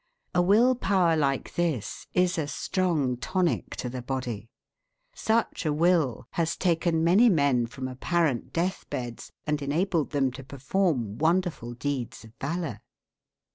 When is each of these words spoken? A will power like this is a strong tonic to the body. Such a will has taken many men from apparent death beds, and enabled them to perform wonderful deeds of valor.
A 0.33 0.41
will 0.41 0.73
power 0.73 1.15
like 1.15 1.53
this 1.53 2.07
is 2.15 2.39
a 2.39 2.47
strong 2.47 3.17
tonic 3.17 3.75
to 3.75 3.87
the 3.87 4.01
body. 4.01 4.49
Such 5.13 5.63
a 5.63 5.71
will 5.71 6.25
has 6.31 6.57
taken 6.57 7.03
many 7.03 7.29
men 7.29 7.67
from 7.67 7.87
apparent 7.87 8.51
death 8.51 8.89
beds, 8.89 9.31
and 9.45 9.61
enabled 9.61 10.09
them 10.09 10.31
to 10.31 10.43
perform 10.43 11.19
wonderful 11.19 11.75
deeds 11.75 12.23
of 12.23 12.33
valor. 12.41 12.81